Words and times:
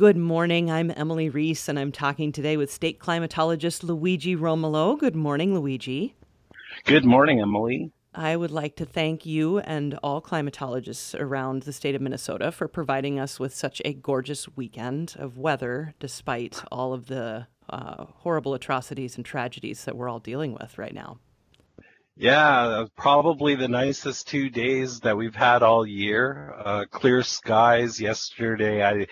Good 0.00 0.16
morning. 0.16 0.70
I'm 0.70 0.90
Emily 0.96 1.28
Reese, 1.28 1.68
and 1.68 1.78
I'm 1.78 1.92
talking 1.92 2.32
today 2.32 2.56
with 2.56 2.72
state 2.72 3.00
climatologist 3.00 3.82
Luigi 3.82 4.34
Romolo. 4.34 4.96
Good 4.96 5.14
morning, 5.14 5.54
Luigi. 5.54 6.14
Good 6.86 7.04
morning, 7.04 7.38
Emily. 7.38 7.92
I 8.14 8.34
would 8.34 8.50
like 8.50 8.76
to 8.76 8.86
thank 8.86 9.26
you 9.26 9.58
and 9.58 9.98
all 10.02 10.22
climatologists 10.22 11.14
around 11.20 11.64
the 11.64 11.74
state 11.74 11.94
of 11.94 12.00
Minnesota 12.00 12.50
for 12.50 12.66
providing 12.66 13.20
us 13.20 13.38
with 13.38 13.54
such 13.54 13.82
a 13.84 13.92
gorgeous 13.92 14.48
weekend 14.56 15.16
of 15.18 15.36
weather, 15.36 15.92
despite 16.00 16.62
all 16.72 16.94
of 16.94 17.08
the 17.08 17.46
uh, 17.68 18.06
horrible 18.06 18.54
atrocities 18.54 19.16
and 19.16 19.26
tragedies 19.26 19.84
that 19.84 19.96
we're 19.98 20.08
all 20.08 20.18
dealing 20.18 20.56
with 20.58 20.78
right 20.78 20.94
now. 20.94 21.18
Yeah, 22.16 22.86
probably 22.96 23.54
the 23.54 23.68
nicest 23.68 24.28
two 24.28 24.48
days 24.48 25.00
that 25.00 25.18
we've 25.18 25.34
had 25.34 25.62
all 25.62 25.86
year. 25.86 26.54
Uh, 26.58 26.84
clear 26.90 27.22
skies 27.22 28.00
yesterday. 28.00 28.82
I, 28.82 29.06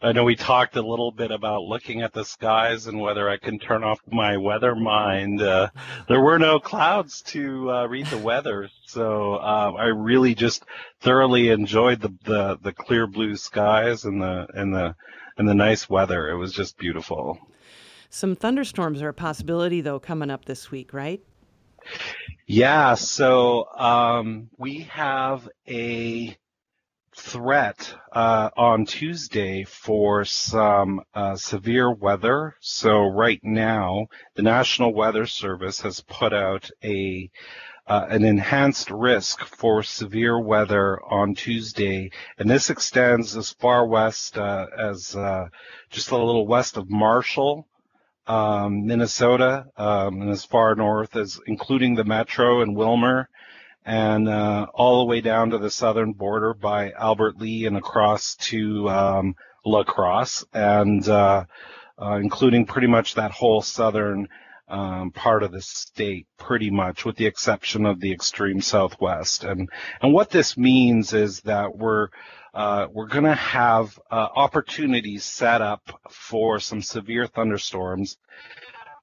I 0.00 0.12
know 0.12 0.22
we 0.22 0.36
talked 0.36 0.76
a 0.76 0.82
little 0.82 1.10
bit 1.10 1.32
about 1.32 1.62
looking 1.62 2.02
at 2.02 2.12
the 2.12 2.24
skies 2.24 2.86
and 2.86 3.00
whether 3.00 3.28
I 3.28 3.36
can 3.36 3.58
turn 3.58 3.82
off 3.82 3.98
my 4.08 4.36
weather 4.36 4.76
mind. 4.76 5.42
Uh, 5.42 5.70
there 6.06 6.20
were 6.20 6.38
no 6.38 6.60
clouds 6.60 7.22
to 7.22 7.70
uh, 7.70 7.86
read 7.86 8.06
the 8.06 8.18
weather, 8.18 8.68
so 8.86 9.34
uh, 9.34 9.72
I 9.76 9.86
really 9.86 10.36
just 10.36 10.64
thoroughly 11.00 11.48
enjoyed 11.48 12.00
the, 12.00 12.14
the 12.24 12.58
the 12.62 12.72
clear 12.72 13.08
blue 13.08 13.34
skies 13.34 14.04
and 14.04 14.22
the 14.22 14.46
and 14.54 14.72
the 14.72 14.94
and 15.36 15.48
the 15.48 15.54
nice 15.54 15.90
weather. 15.90 16.28
It 16.30 16.36
was 16.36 16.52
just 16.52 16.78
beautiful. 16.78 17.38
Some 18.08 18.36
thunderstorms 18.36 19.02
are 19.02 19.08
a 19.08 19.14
possibility, 19.14 19.80
though, 19.80 19.98
coming 19.98 20.30
up 20.30 20.44
this 20.44 20.70
week, 20.70 20.92
right? 20.94 21.20
Yeah, 22.46 22.94
so 22.94 23.68
um, 23.76 24.48
we 24.56 24.80
have 24.90 25.48
a 25.68 26.36
threat 27.18 27.94
uh, 28.12 28.50
on 28.56 28.86
Tuesday 28.86 29.64
for 29.64 30.24
some 30.24 31.02
uh, 31.14 31.36
severe 31.36 31.92
weather. 31.92 32.54
So 32.60 33.06
right 33.06 33.40
now, 33.42 34.06
the 34.34 34.42
National 34.42 34.94
Weather 34.94 35.26
Service 35.26 35.80
has 35.80 36.00
put 36.00 36.32
out 36.32 36.70
a 36.82 37.30
uh, 37.86 38.06
an 38.10 38.22
enhanced 38.22 38.90
risk 38.90 39.40
for 39.44 39.82
severe 39.82 40.38
weather 40.38 41.02
on 41.02 41.34
Tuesday, 41.34 42.10
and 42.38 42.48
this 42.48 42.68
extends 42.68 43.34
as 43.34 43.50
far 43.50 43.86
west 43.86 44.36
uh, 44.36 44.66
as 44.78 45.16
uh, 45.16 45.46
just 45.88 46.10
a 46.10 46.16
little 46.16 46.46
west 46.46 46.76
of 46.76 46.90
Marshall 46.90 47.66
um, 48.28 48.86
Minnesota, 48.86 49.66
um, 49.76 50.20
and 50.20 50.30
as 50.30 50.44
far 50.44 50.74
north 50.74 51.16
as 51.16 51.40
including 51.46 51.94
the 51.94 52.04
metro 52.04 52.60
and 52.60 52.76
Willmar, 52.76 53.26
and 53.88 54.28
uh, 54.28 54.66
all 54.74 54.98
the 54.98 55.06
way 55.06 55.22
down 55.22 55.48
to 55.48 55.56
the 55.56 55.70
southern 55.70 56.12
border 56.12 56.52
by 56.52 56.90
Albert 56.90 57.38
Lea 57.38 57.64
and 57.64 57.78
across 57.78 58.36
to 58.36 58.86
um, 58.90 59.34
La 59.64 59.82
Crosse, 59.82 60.44
and 60.52 61.08
uh, 61.08 61.46
uh, 61.98 62.16
including 62.16 62.66
pretty 62.66 62.86
much 62.86 63.14
that 63.14 63.30
whole 63.30 63.62
southern 63.62 64.28
um, 64.68 65.10
part 65.10 65.42
of 65.42 65.52
the 65.52 65.62
state, 65.62 66.26
pretty 66.36 66.68
much, 66.68 67.06
with 67.06 67.16
the 67.16 67.24
exception 67.24 67.86
of 67.86 67.98
the 67.98 68.12
extreme 68.12 68.60
southwest. 68.60 69.42
And 69.42 69.70
and 70.02 70.12
what 70.12 70.28
this 70.28 70.58
means 70.58 71.14
is 71.14 71.40
that 71.40 71.78
we're 71.78 72.08
uh, 72.52 72.88
we're 72.92 73.06
going 73.06 73.24
to 73.24 73.34
have 73.34 73.98
uh, 74.10 74.28
opportunities 74.36 75.24
set 75.24 75.62
up 75.62 75.98
for 76.10 76.60
some 76.60 76.82
severe 76.82 77.26
thunderstorms, 77.26 78.18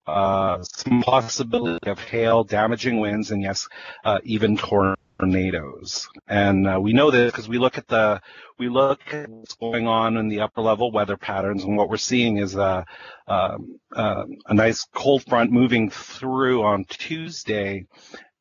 uh, 0.08 0.62
some 0.64 1.02
possibility 1.02 1.90
of 1.90 2.00
hail, 2.00 2.44
damaging 2.44 3.00
winds, 3.00 3.32
and 3.32 3.42
yes, 3.42 3.68
uh, 4.04 4.20
even 4.24 4.58
tornadoes. 4.58 6.08
And 6.28 6.68
uh, 6.68 6.80
we 6.80 6.94
know 6.94 7.12
this 7.12 7.32
because 7.32 7.48
we 7.48 7.58
look 7.58 7.78
at 7.78 7.88
the 7.88 8.22
we 8.58 8.70
look 8.70 9.02
at 9.12 9.30
what's 9.30 9.56
going 9.56 9.88
on 9.88 10.18
in 10.18 10.28
the 10.28 10.42
upper 10.42 10.62
level 10.62 10.92
weather 10.92 11.18
patterns, 11.18 11.64
and 11.64 11.76
what 11.78 11.90
we're 11.90 11.98
seeing 11.98 12.38
is 12.38 12.56
a 12.56 12.86
um, 13.28 13.78
a 13.96 14.54
nice 14.54 14.86
cold 14.94 15.24
front 15.26 15.52
moving 15.52 15.90
through 15.90 16.64
on 16.64 16.86
Tuesday. 16.86 17.86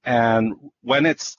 And 0.04 0.54
when 0.82 1.06
it's 1.06 1.38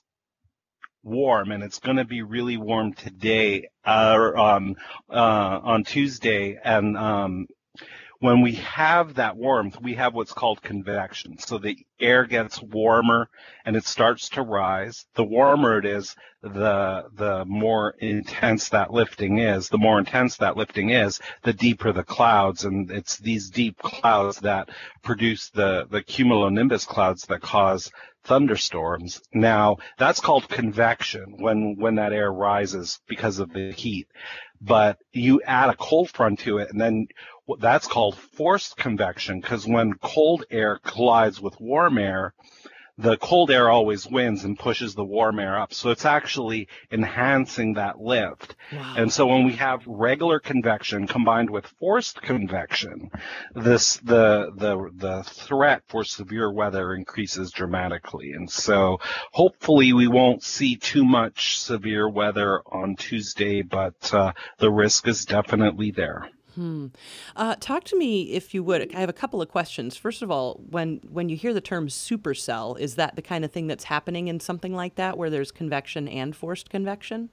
warm, 1.06 1.52
and 1.52 1.62
it's 1.62 1.78
going 1.78 1.96
to 1.96 2.04
be 2.04 2.22
really 2.22 2.56
warm 2.56 2.92
today 2.92 3.68
uh, 3.84 4.32
um, 4.36 4.76
uh, 5.08 5.60
on 5.62 5.84
Tuesday. 5.84 6.58
And 6.62 6.96
um, 6.98 7.46
when 8.20 8.40
we 8.40 8.54
have 8.54 9.14
that 9.14 9.36
warmth, 9.36 9.80
we 9.80 9.94
have 9.94 10.14
what's 10.14 10.32
called 10.32 10.62
convection. 10.62 11.38
So 11.38 11.58
the 11.58 11.76
air 12.00 12.24
gets 12.24 12.62
warmer 12.62 13.28
and 13.64 13.76
it 13.76 13.84
starts 13.84 14.30
to 14.30 14.42
rise. 14.42 15.06
The 15.14 15.24
warmer 15.24 15.78
it 15.78 15.84
is, 15.84 16.14
the 16.42 17.04
the 17.14 17.44
more 17.46 17.94
intense 17.98 18.68
that 18.70 18.92
lifting 18.92 19.38
is. 19.38 19.68
The 19.68 19.78
more 19.78 19.98
intense 19.98 20.36
that 20.36 20.56
lifting 20.56 20.90
is, 20.90 21.20
the 21.42 21.52
deeper 21.52 21.92
the 21.92 22.04
clouds, 22.04 22.64
and 22.64 22.90
it's 22.90 23.18
these 23.18 23.50
deep 23.50 23.78
clouds 23.78 24.40
that 24.40 24.68
produce 25.02 25.50
the 25.50 25.86
the 25.90 26.02
cumulonimbus 26.02 26.86
clouds 26.86 27.22
that 27.26 27.40
cause 27.40 27.90
thunderstorms. 28.26 29.22
Now, 29.32 29.76
that's 29.98 30.20
called 30.20 30.48
convection 30.48 31.36
when, 31.38 31.76
when 31.78 31.94
that 31.94 32.12
air 32.12 32.32
rises 32.32 33.00
because 33.06 33.38
of 33.38 33.52
the 33.52 33.72
heat. 33.72 34.08
But 34.60 34.98
you 35.12 35.42
add 35.42 35.70
a 35.70 35.76
cold 35.76 36.10
front 36.10 36.40
to 36.40 36.58
it 36.58 36.70
and 36.70 36.80
then 36.80 37.08
that's 37.58 37.86
called 37.86 38.16
forced 38.16 38.76
convection 38.76 39.40
because 39.40 39.66
when 39.66 39.94
cold 39.94 40.44
air 40.50 40.78
collides 40.82 41.40
with 41.40 41.60
warm 41.60 41.98
air, 41.98 42.34
the 42.98 43.16
cold 43.18 43.50
air 43.50 43.68
always 43.68 44.06
wins 44.06 44.44
and 44.44 44.58
pushes 44.58 44.94
the 44.94 45.04
warm 45.04 45.38
air 45.38 45.58
up. 45.58 45.74
So 45.74 45.90
it's 45.90 46.06
actually 46.06 46.68
enhancing 46.90 47.74
that 47.74 48.00
lift. 48.00 48.56
Wow. 48.72 48.94
And 48.96 49.12
so 49.12 49.26
when 49.26 49.44
we 49.44 49.52
have 49.52 49.82
regular 49.86 50.40
convection 50.40 51.06
combined 51.06 51.50
with 51.50 51.66
forced 51.78 52.22
convection, 52.22 53.10
this 53.54 53.98
the 53.98 54.50
the 54.56 54.90
the 54.94 55.22
threat 55.24 55.82
for 55.88 56.04
severe 56.04 56.50
weather 56.50 56.94
increases 56.94 57.50
dramatically. 57.50 58.32
And 58.32 58.50
so 58.50 58.98
hopefully 59.32 59.92
we 59.92 60.08
won't 60.08 60.42
see 60.42 60.76
too 60.76 61.04
much 61.04 61.58
severe 61.58 62.08
weather 62.08 62.62
on 62.66 62.96
Tuesday, 62.96 63.60
but 63.62 64.14
uh, 64.14 64.32
the 64.58 64.70
risk 64.70 65.06
is 65.06 65.26
definitely 65.26 65.90
there. 65.90 66.30
Hmm. 66.56 66.86
Uh, 67.36 67.54
talk 67.60 67.84
to 67.84 67.98
me, 67.98 68.32
if 68.32 68.54
you 68.54 68.64
would. 68.64 68.94
I 68.94 69.00
have 69.00 69.10
a 69.10 69.14
couple 69.14 69.42
of 69.42 69.48
questions. 69.50 69.94
First 69.94 70.22
of 70.22 70.30
all, 70.30 70.58
when 70.70 71.00
when 71.08 71.28
you 71.28 71.36
hear 71.36 71.52
the 71.52 71.60
term 71.60 71.88
supercell, 71.88 72.78
is 72.80 72.94
that 72.94 73.14
the 73.14 73.22
kind 73.22 73.44
of 73.44 73.52
thing 73.52 73.66
that's 73.66 73.84
happening 73.84 74.28
in 74.28 74.40
something 74.40 74.74
like 74.74 74.94
that, 74.94 75.18
where 75.18 75.28
there's 75.28 75.52
convection 75.52 76.08
and 76.08 76.34
forced 76.34 76.70
convection? 76.70 77.28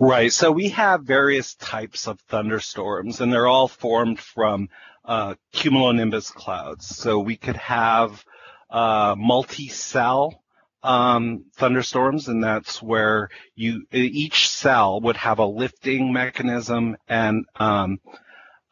Right. 0.00 0.32
So 0.32 0.50
we 0.50 0.68
have 0.70 1.04
various 1.04 1.54
types 1.54 2.08
of 2.08 2.18
thunderstorms, 2.22 3.20
and 3.20 3.32
they're 3.32 3.46
all 3.46 3.68
formed 3.68 4.18
from 4.18 4.68
uh, 5.04 5.36
cumulonimbus 5.52 6.34
clouds. 6.34 6.86
So 6.86 7.20
we 7.20 7.36
could 7.36 7.56
have 7.56 8.24
uh, 8.68 9.14
multi-cell 9.16 10.42
um, 10.82 11.44
thunderstorms, 11.54 12.26
and 12.26 12.42
that's 12.42 12.82
where 12.82 13.28
you 13.54 13.86
each 13.92 14.48
cell 14.48 15.00
would 15.02 15.16
have 15.16 15.38
a 15.38 15.46
lifting 15.46 16.12
mechanism 16.12 16.96
and 17.06 17.44
um, 17.56 18.00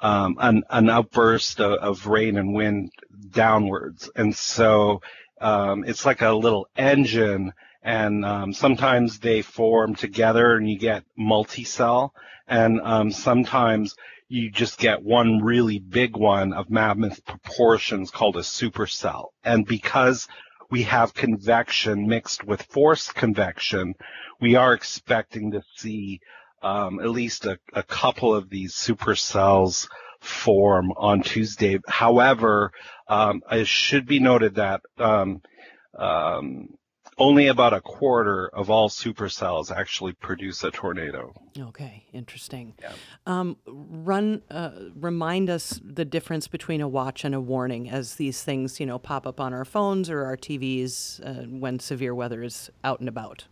um, 0.00 0.36
an, 0.40 0.62
an 0.70 0.90
outburst 0.90 1.60
of, 1.60 1.78
of, 1.80 2.06
rain 2.06 2.36
and 2.36 2.54
wind 2.54 2.92
downwards. 3.30 4.10
And 4.14 4.34
so 4.34 5.02
um, 5.40 5.84
it's 5.84 6.06
like 6.06 6.22
a 6.22 6.32
little 6.32 6.68
engine, 6.76 7.52
and 7.82 8.24
um, 8.24 8.52
sometimes 8.52 9.18
they 9.18 9.42
form 9.42 9.94
together 9.94 10.56
and 10.56 10.68
you 10.68 10.78
get 10.78 11.04
multi-cell, 11.16 12.14
and 12.46 12.80
um, 12.80 13.10
sometimes 13.10 13.96
you 14.28 14.50
just 14.50 14.78
get 14.78 15.02
one 15.02 15.42
really 15.42 15.78
big 15.78 16.16
one 16.16 16.52
of 16.52 16.70
mammoth 16.70 17.24
proportions 17.24 18.10
called 18.10 18.36
a 18.36 18.40
supercell. 18.40 19.28
And 19.42 19.66
because 19.66 20.28
we 20.70 20.82
have 20.82 21.14
convection 21.14 22.06
mixed 22.06 22.44
with 22.44 22.62
forced 22.62 23.14
convection, 23.14 23.94
we 24.40 24.54
are 24.54 24.74
expecting 24.74 25.52
to 25.52 25.62
see 25.76 26.20
um, 26.62 27.00
at 27.00 27.10
least 27.10 27.46
a, 27.46 27.58
a, 27.72 27.82
couple 27.82 28.34
of 28.34 28.50
these 28.50 28.74
supercells 28.74 29.88
form 30.20 30.92
on 30.96 31.22
Tuesday. 31.22 31.78
However, 31.86 32.72
um, 33.06 33.42
it 33.50 33.66
should 33.66 34.06
be 34.06 34.18
noted 34.18 34.56
that 34.56 34.82
um, 34.98 35.42
um, 35.96 36.78
only 37.18 37.48
about 37.48 37.74
a 37.74 37.80
quarter 37.80 38.48
of 38.48 38.70
all 38.70 38.88
supercells 38.88 39.74
actually 39.74 40.12
produce 40.12 40.62
a 40.62 40.70
tornado. 40.70 41.34
Okay, 41.58 42.06
interesting. 42.12 42.74
Yeah. 42.80 42.92
Um, 43.26 43.56
run, 43.66 44.42
uh, 44.50 44.70
remind 44.94 45.50
us 45.50 45.80
the 45.82 46.04
difference 46.04 46.48
between 46.48 46.80
a 46.80 46.88
watch 46.88 47.24
and 47.24 47.34
a 47.34 47.40
warning 47.40 47.90
as 47.90 48.14
these 48.14 48.42
things, 48.42 48.78
you 48.78 48.86
know, 48.86 48.98
pop 48.98 49.26
up 49.26 49.40
on 49.40 49.52
our 49.52 49.64
phones 49.64 50.08
or 50.08 50.24
our 50.24 50.36
TVs 50.36 51.20
uh, 51.24 51.46
when 51.48 51.78
severe 51.78 52.14
weather 52.14 52.42
is 52.42 52.70
out 52.84 53.00
and 53.00 53.08
about. 53.08 53.44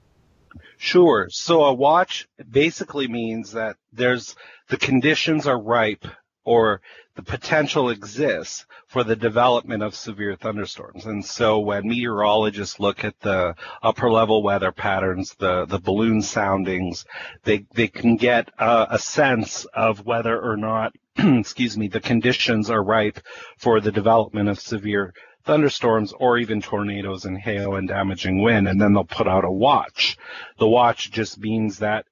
Sure. 0.77 1.29
So 1.31 1.65
a 1.65 1.73
watch 1.73 2.29
basically 2.51 3.09
means 3.09 3.53
that 3.53 3.77
there's 3.93 4.37
the 4.69 4.77
conditions 4.77 5.47
are 5.47 5.61
ripe 5.61 6.07
or 6.47 6.81
the 7.17 7.23
potential 7.23 7.91
exists 7.91 8.67
for 8.87 9.03
the 9.03 9.17
development 9.17 9.83
of 9.83 9.95
severe 9.95 10.37
thunderstorms. 10.37 11.05
And 11.05 11.25
so 11.25 11.59
when 11.59 11.89
meteorologists 11.89 12.79
look 12.79 13.05
at 13.05 13.19
the 13.21 13.57
upper 13.83 14.11
level 14.11 14.43
weather 14.43 14.71
patterns, 14.71 15.35
the, 15.39 15.67
the 15.67 15.81
balloon 15.81 16.23
soundings, 16.23 17.05
they, 17.43 17.67
they 17.75 17.89
can 17.89 18.17
get 18.17 18.49
a 18.59 18.99
sense 18.99 19.65
of 19.67 20.07
whether 20.07 20.41
or 20.41 20.57
not, 20.57 20.95
excuse 21.17 21.77
me, 21.77 21.89
the 21.89 22.01
conditions 22.01 22.71
are 22.71 22.83
ripe 22.83 23.19
for 23.59 23.81
the 23.81 23.93
development 23.93 24.49
of 24.49 24.61
severe 24.61 25.13
thunderstorms 25.45 26.13
or 26.13 26.39
even 26.39 26.61
tornadoes 26.63 27.25
and 27.25 27.39
hail 27.39 27.75
and 27.75 27.89
damaging 27.89 28.41
wind. 28.41 28.69
And 28.69 28.81
then 28.81 28.93
they'll 28.93 29.05
put 29.05 29.29
out 29.29 29.45
a 29.45 29.51
watch. 29.51 30.17
The 30.59 30.69
watch 30.69 31.11
just 31.11 31.39
means 31.39 31.79
that, 31.79 32.07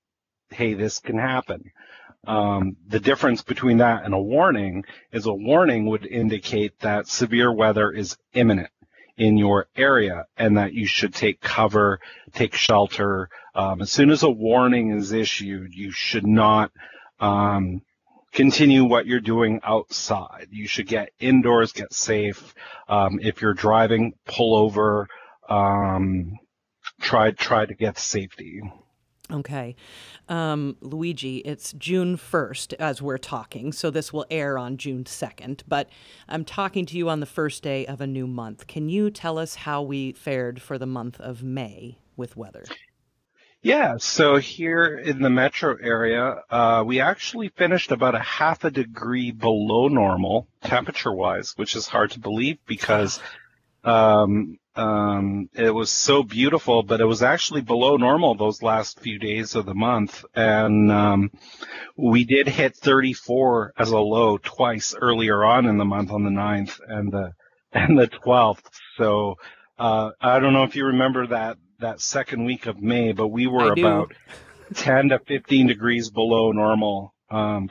hey, 0.50 0.74
this 0.74 0.98
can 0.98 1.18
happen. 1.18 1.70
Um, 2.26 2.76
the 2.86 3.00
difference 3.00 3.42
between 3.42 3.78
that 3.78 4.04
and 4.04 4.14
a 4.14 4.20
warning 4.20 4.84
is 5.12 5.26
a 5.26 5.32
warning 5.32 5.86
would 5.86 6.06
indicate 6.06 6.78
that 6.80 7.06
severe 7.06 7.52
weather 7.52 7.90
is 7.90 8.16
imminent 8.32 8.70
in 9.16 9.36
your 9.36 9.66
area 9.76 10.26
and 10.36 10.56
that 10.56 10.72
you 10.72 10.86
should 10.86 11.14
take 11.14 11.40
cover, 11.40 12.00
take 12.32 12.54
shelter. 12.54 13.28
Um, 13.54 13.82
as 13.82 13.92
soon 13.92 14.10
as 14.10 14.22
a 14.22 14.30
warning 14.30 14.90
is 14.90 15.12
issued, 15.12 15.74
you 15.74 15.92
should 15.92 16.26
not 16.26 16.72
um, 17.20 17.82
continue 18.32 18.84
what 18.84 19.06
you're 19.06 19.20
doing 19.20 19.60
outside. 19.62 20.48
You 20.50 20.66
should 20.66 20.88
get 20.88 21.10
indoors, 21.20 21.72
get 21.72 21.92
safe. 21.92 22.54
Um, 22.88 23.20
if 23.22 23.40
you're 23.40 23.54
driving, 23.54 24.14
pull 24.26 24.56
over. 24.56 25.08
Um, 25.48 26.38
try 27.00 27.30
try 27.30 27.66
to 27.66 27.74
get 27.74 27.98
safety. 27.98 28.62
Okay. 29.32 29.74
Um, 30.28 30.76
Luigi, 30.80 31.38
it's 31.38 31.72
June 31.72 32.16
1st 32.18 32.74
as 32.74 33.00
we're 33.00 33.16
talking, 33.16 33.72
so 33.72 33.90
this 33.90 34.12
will 34.12 34.26
air 34.30 34.58
on 34.58 34.76
June 34.76 35.04
2nd, 35.04 35.62
but 35.66 35.88
I'm 36.28 36.44
talking 36.44 36.84
to 36.86 36.98
you 36.98 37.08
on 37.08 37.20
the 37.20 37.26
first 37.26 37.62
day 37.62 37.86
of 37.86 38.02
a 38.02 38.06
new 38.06 38.26
month. 38.26 38.66
Can 38.66 38.90
you 38.90 39.10
tell 39.10 39.38
us 39.38 39.54
how 39.54 39.80
we 39.80 40.12
fared 40.12 40.60
for 40.60 40.76
the 40.76 40.86
month 40.86 41.20
of 41.20 41.42
May 41.42 41.98
with 42.16 42.36
weather? 42.36 42.64
Yeah, 43.62 43.96
so 43.96 44.36
here 44.36 44.94
in 44.94 45.22
the 45.22 45.30
metro 45.30 45.74
area, 45.80 46.42
uh, 46.50 46.84
we 46.86 47.00
actually 47.00 47.48
finished 47.48 47.92
about 47.92 48.14
a 48.14 48.18
half 48.18 48.62
a 48.64 48.70
degree 48.70 49.30
below 49.30 49.88
normal 49.88 50.48
temperature 50.62 51.14
wise, 51.14 51.54
which 51.56 51.74
is 51.74 51.88
hard 51.88 52.10
to 52.10 52.20
believe 52.20 52.58
because 52.66 53.20
um, 53.84 54.58
um, 54.76 55.48
it 55.54 55.72
was 55.72 55.90
so 55.90 56.22
beautiful, 56.22 56.82
but 56.82 57.00
it 57.00 57.04
was 57.04 57.22
actually 57.22 57.60
below 57.60 57.96
normal 57.96 58.34
those 58.34 58.62
last 58.62 59.00
few 59.00 59.18
days 59.18 59.54
of 59.54 59.66
the 59.66 59.74
month. 59.74 60.24
And 60.34 60.90
um, 60.90 61.30
we 61.96 62.24
did 62.24 62.48
hit 62.48 62.76
34 62.76 63.74
as 63.78 63.90
a 63.90 63.98
low 63.98 64.38
twice 64.38 64.94
earlier 65.00 65.44
on 65.44 65.66
in 65.66 65.78
the 65.78 65.84
month 65.84 66.10
on 66.10 66.24
the 66.24 66.30
9th 66.30 66.80
and 66.88 67.12
the 67.12 67.32
and 67.72 67.98
the 67.98 68.08
12th. 68.08 68.64
So 68.96 69.36
uh, 69.78 70.10
I 70.20 70.38
don't 70.38 70.52
know 70.52 70.64
if 70.64 70.76
you 70.76 70.86
remember 70.86 71.26
that 71.28 71.58
that 71.80 72.00
second 72.00 72.44
week 72.44 72.66
of 72.66 72.80
May, 72.80 73.12
but 73.12 73.28
we 73.28 73.46
were 73.46 73.72
about 73.72 74.12
10 74.74 75.10
to 75.10 75.18
15 75.18 75.66
degrees 75.66 76.10
below 76.10 76.52
normal 76.52 77.14
um, 77.30 77.68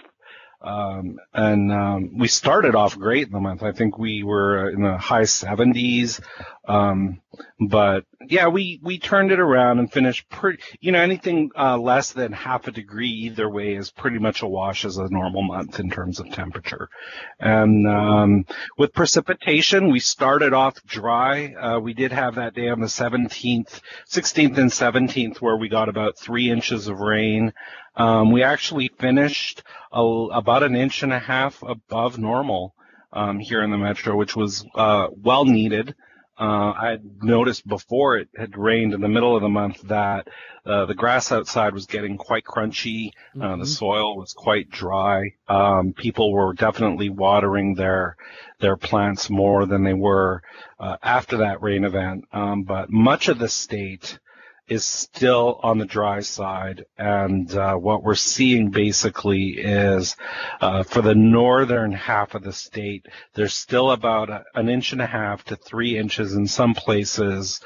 um, 0.63 1.19
and 1.33 1.71
um, 1.71 2.17
we 2.17 2.27
started 2.27 2.73
off 2.73 2.97
great 2.97 3.27
in 3.27 3.33
the 3.33 3.39
month. 3.39 3.63
I 3.63 3.73
think 3.73 3.97
we 3.97 4.23
were 4.23 4.69
in 4.69 4.81
the 4.81 4.97
high 4.97 5.23
70s. 5.23 6.21
Um, 6.65 7.21
but 7.59 8.05
yeah, 8.25 8.47
we, 8.47 8.79
we 8.81 8.97
turned 8.97 9.31
it 9.31 9.39
around 9.39 9.79
and 9.79 9.91
finished 9.91 10.29
pretty, 10.29 10.63
you 10.79 10.93
know, 10.93 10.99
anything 10.99 11.51
uh, 11.57 11.77
less 11.77 12.13
than 12.13 12.31
half 12.31 12.67
a 12.67 12.71
degree 12.71 13.09
either 13.09 13.49
way 13.49 13.75
is 13.75 13.91
pretty 13.91 14.17
much 14.17 14.41
a 14.43 14.47
wash 14.47 14.85
as 14.85 14.97
a 14.97 15.09
normal 15.09 15.43
month 15.43 15.79
in 15.79 15.89
terms 15.89 16.19
of 16.19 16.31
temperature. 16.31 16.89
And 17.37 17.87
um, 17.87 18.45
with 18.77 18.93
precipitation, 18.93 19.91
we 19.91 19.99
started 19.99 20.53
off 20.53 20.81
dry. 20.85 21.53
Uh, 21.53 21.79
we 21.79 21.93
did 21.93 22.13
have 22.13 22.35
that 22.35 22.53
day 22.53 22.69
on 22.69 22.79
the 22.79 22.87
17th, 22.87 23.81
16th 24.09 24.57
and 24.57 24.71
17th 24.71 25.37
where 25.37 25.57
we 25.57 25.67
got 25.67 25.89
about 25.89 26.17
three 26.17 26.49
inches 26.49 26.87
of 26.87 26.99
rain. 26.99 27.51
Um, 27.95 28.31
we 28.31 28.41
actually 28.41 28.87
finished 28.87 29.63
a, 29.91 30.01
about 30.01 30.63
an 30.63 30.75
inch 30.77 31.03
and 31.03 31.11
a 31.11 31.19
half 31.19 31.61
above 31.61 32.17
normal 32.17 32.73
um, 33.11 33.39
here 33.39 33.61
in 33.61 33.69
the 33.69 33.77
metro, 33.77 34.15
which 34.15 34.35
was 34.35 34.65
uh, 34.75 35.07
well 35.11 35.43
needed. 35.43 35.93
Uh, 36.39 36.73
I 36.75 36.89
had 36.89 37.23
noticed 37.23 37.67
before 37.67 38.17
it 38.17 38.29
had 38.35 38.57
rained 38.57 38.93
in 38.93 39.01
the 39.01 39.07
middle 39.07 39.35
of 39.35 39.43
the 39.43 39.49
month 39.49 39.81
that 39.83 40.27
uh, 40.65 40.85
the 40.85 40.95
grass 40.95 41.31
outside 41.31 41.73
was 41.73 41.85
getting 41.85 42.17
quite 42.17 42.43
crunchy. 42.43 43.11
Mm-hmm. 43.35 43.59
the 43.59 43.67
soil 43.67 44.17
was 44.17 44.33
quite 44.33 44.69
dry. 44.69 45.33
Um, 45.47 45.93
people 45.93 46.31
were 46.31 46.53
definitely 46.53 47.09
watering 47.09 47.75
their 47.75 48.17
their 48.59 48.77
plants 48.77 49.29
more 49.29 49.65
than 49.65 49.83
they 49.83 49.93
were 49.93 50.41
uh, 50.79 50.97
after 51.03 51.37
that 51.37 51.61
rain 51.61 51.83
event. 51.83 52.25
Um, 52.31 52.63
but 52.63 52.89
much 52.89 53.27
of 53.27 53.37
the 53.37 53.49
state 53.49 54.19
is 54.67 54.85
still 54.85 55.59
on 55.61 55.77
the 55.77 55.85
dry 55.85 56.21
side. 56.21 56.85
And 56.97 57.53
uh, 57.53 57.75
what 57.75 58.03
we're 58.03 58.15
seeing 58.15 58.69
basically 58.69 59.57
is 59.57 60.15
uh, 60.61 60.83
for 60.83 61.01
the 61.01 61.15
northern 61.15 61.91
half 61.91 62.35
of 62.35 62.43
the 62.43 62.53
state, 62.53 63.05
there's 63.33 63.53
still 63.53 63.91
about 63.91 64.29
a, 64.29 64.43
an 64.55 64.69
inch 64.69 64.93
and 64.93 65.01
a 65.01 65.07
half 65.07 65.43
to 65.45 65.55
three 65.55 65.97
inches 65.97 66.33
in 66.33 66.47
some 66.47 66.73
places. 66.73 67.59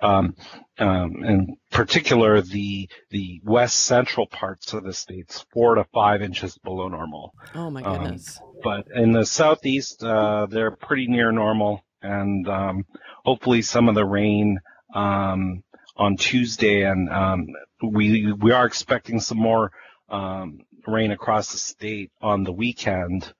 Um, 0.00 0.34
um, 0.78 1.22
in 1.24 1.56
particular, 1.70 2.40
the 2.40 2.88
the 3.10 3.40
west 3.44 3.76
central 3.76 4.26
parts 4.26 4.72
of 4.72 4.82
the 4.82 4.92
states, 4.92 5.44
four 5.52 5.76
to 5.76 5.84
five 5.94 6.22
inches 6.22 6.58
below 6.58 6.88
normal. 6.88 7.32
Oh 7.54 7.70
my 7.70 7.82
um, 7.82 8.02
goodness! 8.02 8.40
Um, 8.42 8.52
but 8.64 8.86
in 8.94 9.12
the 9.12 9.24
southeast, 9.24 10.02
uh, 10.02 10.46
they're 10.50 10.72
pretty 10.72 11.06
near 11.06 11.30
normal, 11.30 11.84
and 12.02 12.48
um, 12.48 12.84
hopefully 13.24 13.62
some 13.62 13.88
of 13.88 13.94
the 13.94 14.04
rain 14.04 14.58
um, 14.92 15.62
on 15.96 16.16
Tuesday, 16.16 16.82
and 16.82 17.08
um, 17.10 17.48
we 17.82 18.32
we 18.32 18.52
are 18.52 18.66
expecting 18.66 19.20
some 19.20 19.38
more 19.38 19.72
um, 20.08 20.60
rain 20.86 21.10
across 21.10 21.52
the 21.52 21.58
state 21.58 22.10
on 22.20 22.44
the 22.44 22.52
weekend. 22.52 23.32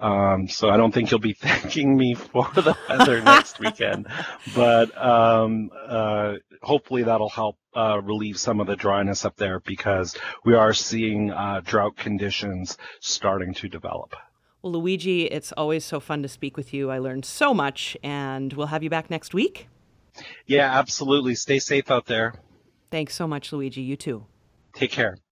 Um, 0.00 0.48
so 0.48 0.70
I 0.70 0.76
don't 0.76 0.92
think 0.92 1.10
you'll 1.10 1.20
be 1.20 1.32
thanking 1.40 1.96
me 1.96 2.14
for 2.14 2.48
the 2.54 2.76
weather 2.88 3.20
next 3.24 3.58
weekend, 3.58 4.06
but 4.54 4.96
um, 4.96 5.70
uh, 5.74 6.34
hopefully 6.62 7.02
that'll 7.02 7.28
help 7.28 7.56
uh, 7.74 8.00
relieve 8.02 8.38
some 8.38 8.60
of 8.60 8.66
the 8.66 8.76
dryness 8.76 9.24
up 9.24 9.36
there 9.36 9.60
because 9.60 10.16
we 10.44 10.54
are 10.54 10.72
seeing 10.72 11.30
uh, 11.30 11.60
drought 11.64 11.96
conditions 11.96 12.78
starting 13.00 13.52
to 13.54 13.68
develop. 13.68 14.14
Well, 14.62 14.72
Luigi, 14.72 15.24
it's 15.24 15.52
always 15.52 15.84
so 15.84 16.00
fun 16.00 16.22
to 16.22 16.28
speak 16.28 16.56
with 16.56 16.74
you. 16.74 16.90
I 16.90 16.98
learned 16.98 17.24
so 17.24 17.54
much, 17.54 17.96
and 18.02 18.52
we'll 18.52 18.66
have 18.68 18.82
you 18.82 18.90
back 18.90 19.10
next 19.10 19.32
week. 19.32 19.68
Yeah, 20.46 20.70
absolutely. 20.78 21.34
Stay 21.34 21.58
safe 21.58 21.90
out 21.90 22.06
there. 22.06 22.34
Thanks 22.90 23.14
so 23.14 23.26
much, 23.26 23.52
Luigi. 23.52 23.82
You 23.82 23.96
too. 23.96 24.26
Take 24.74 24.90
care. 24.90 25.16